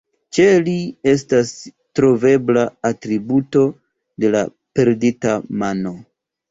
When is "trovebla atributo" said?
2.01-3.67